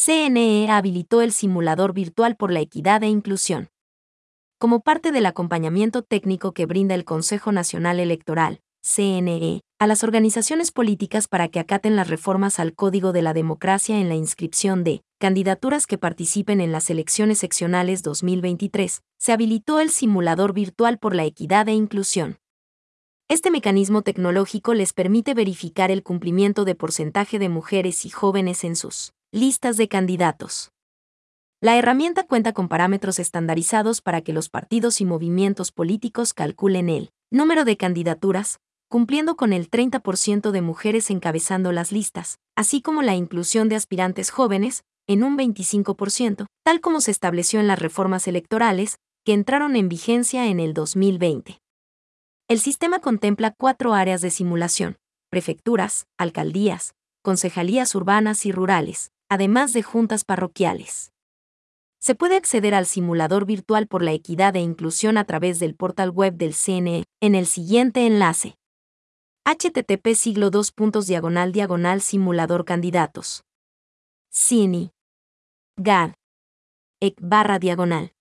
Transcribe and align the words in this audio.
CNE 0.00 0.70
habilitó 0.70 1.22
el 1.22 1.32
simulador 1.32 1.92
virtual 1.92 2.36
por 2.36 2.52
la 2.52 2.60
equidad 2.60 3.02
e 3.02 3.08
inclusión. 3.08 3.68
Como 4.56 4.78
parte 4.78 5.10
del 5.10 5.26
acompañamiento 5.26 6.02
técnico 6.02 6.52
que 6.52 6.66
brinda 6.66 6.94
el 6.94 7.04
Consejo 7.04 7.50
Nacional 7.50 7.98
Electoral, 7.98 8.60
CNE, 8.80 9.60
a 9.80 9.86
las 9.88 10.04
organizaciones 10.04 10.70
políticas 10.70 11.26
para 11.26 11.48
que 11.48 11.58
acaten 11.58 11.96
las 11.96 12.08
reformas 12.08 12.60
al 12.60 12.76
Código 12.76 13.12
de 13.12 13.22
la 13.22 13.34
Democracia 13.34 13.98
en 13.98 14.08
la 14.08 14.14
inscripción 14.14 14.84
de 14.84 15.02
candidaturas 15.18 15.88
que 15.88 15.98
participen 15.98 16.60
en 16.60 16.70
las 16.70 16.90
elecciones 16.90 17.38
seccionales 17.38 18.04
2023, 18.04 19.02
se 19.18 19.32
habilitó 19.32 19.80
el 19.80 19.90
simulador 19.90 20.52
virtual 20.52 20.98
por 20.98 21.16
la 21.16 21.24
equidad 21.24 21.68
e 21.68 21.72
inclusión. 21.72 22.38
Este 23.26 23.50
mecanismo 23.50 24.02
tecnológico 24.02 24.74
les 24.74 24.92
permite 24.92 25.34
verificar 25.34 25.90
el 25.90 26.04
cumplimiento 26.04 26.64
de 26.64 26.76
porcentaje 26.76 27.40
de 27.40 27.48
mujeres 27.48 28.06
y 28.06 28.10
jóvenes 28.10 28.62
en 28.62 28.76
sus 28.76 29.12
listas 29.32 29.76
de 29.76 29.88
candidatos. 29.88 30.70
La 31.60 31.76
herramienta 31.76 32.26
cuenta 32.26 32.54
con 32.54 32.68
parámetros 32.68 33.18
estandarizados 33.18 34.00
para 34.00 34.22
que 34.22 34.32
los 34.32 34.48
partidos 34.48 35.02
y 35.02 35.04
movimientos 35.04 35.70
políticos 35.70 36.32
calculen 36.32 36.88
el 36.88 37.10
número 37.30 37.66
de 37.66 37.76
candidaturas, 37.76 38.58
cumpliendo 38.88 39.36
con 39.36 39.52
el 39.52 39.70
30% 39.70 40.50
de 40.50 40.62
mujeres 40.62 41.10
encabezando 41.10 41.72
las 41.72 41.92
listas, 41.92 42.38
así 42.56 42.80
como 42.80 43.02
la 43.02 43.16
inclusión 43.16 43.68
de 43.68 43.76
aspirantes 43.76 44.30
jóvenes, 44.30 44.82
en 45.06 45.22
un 45.22 45.36
25%, 45.36 46.46
tal 46.64 46.80
como 46.80 47.02
se 47.02 47.10
estableció 47.10 47.60
en 47.60 47.66
las 47.66 47.78
reformas 47.78 48.28
electorales, 48.28 48.96
que 49.26 49.34
entraron 49.34 49.76
en 49.76 49.90
vigencia 49.90 50.46
en 50.46 50.58
el 50.58 50.72
2020. 50.72 51.58
El 52.48 52.60
sistema 52.60 53.00
contempla 53.00 53.52
cuatro 53.58 53.92
áreas 53.92 54.22
de 54.22 54.30
simulación, 54.30 54.96
prefecturas, 55.28 56.06
alcaldías, 56.16 56.94
concejalías 57.22 57.94
urbanas 57.94 58.46
y 58.46 58.52
rurales, 58.52 59.10
además 59.28 59.72
de 59.72 59.82
juntas 59.82 60.24
parroquiales. 60.24 61.12
Se 62.00 62.14
puede 62.14 62.36
acceder 62.36 62.74
al 62.74 62.86
simulador 62.86 63.44
virtual 63.44 63.86
por 63.86 64.02
la 64.02 64.12
equidad 64.12 64.54
e 64.56 64.60
inclusión 64.60 65.18
a 65.18 65.24
través 65.24 65.58
del 65.58 65.74
portal 65.74 66.10
web 66.10 66.34
del 66.34 66.54
CNE 66.54 67.04
en 67.20 67.34
el 67.34 67.46
siguiente 67.46 68.06
enlace 68.06 68.58
http 69.56 70.14
siglo 70.14 70.50
2 70.50 70.74
diagonal 71.06 71.52
diagonal 71.52 72.02
simulador 72.02 72.66
candidatos. 72.66 73.44
Cini. 74.30 74.90
GAD. 75.78 76.12
EC 77.00 77.16
barra 77.18 77.58
diagonal. 77.58 78.12